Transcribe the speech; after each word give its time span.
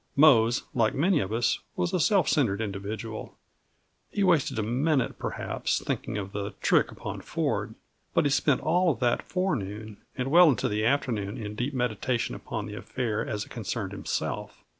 Mose, 0.15 0.63
like 0.73 0.95
many 0.95 1.19
of 1.19 1.31
us, 1.31 1.59
was 1.75 1.93
a 1.93 1.99
self 1.99 2.27
centered 2.27 2.59
individual. 2.59 3.37
He 4.09 4.23
wasted 4.23 4.57
a 4.57 4.63
minute, 4.63 5.19
perhaps, 5.19 5.77
thinking 5.79 6.17
of 6.17 6.31
the 6.31 6.55
trick 6.59 6.91
upon 6.91 7.21
Ford; 7.21 7.75
but 8.15 8.25
he 8.25 8.31
spent 8.31 8.61
all 8.61 8.89
of 8.93 8.99
that 9.01 9.21
forenoon 9.21 9.97
and 10.17 10.31
well 10.31 10.49
into 10.49 10.67
the 10.67 10.83
afternoon 10.87 11.37
in 11.37 11.53
deep 11.53 11.75
meditation 11.75 12.33
upon 12.33 12.65
the 12.65 12.73
affair 12.73 13.23
as 13.23 13.45
it 13.45 13.49
concerned 13.49 13.91
himself. 13.91 14.63